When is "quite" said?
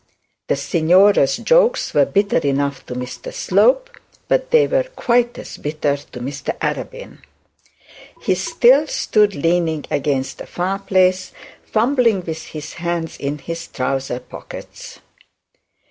4.95-5.37